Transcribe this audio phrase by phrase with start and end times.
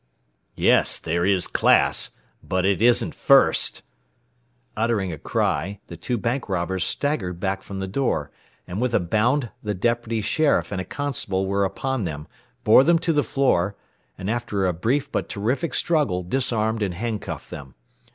[0.55, 3.83] "Yes, there is class but it isn't first!"
[4.75, 8.31] Uttering a cry the two bank robbers staggered back from the door,
[8.65, 12.27] and with a bound the deputy sheriff and a constable were upon them,
[12.63, 13.75] bore them to the floor,
[14.17, 17.75] and after a brief but terrific struggle disarmed and handcuffed them.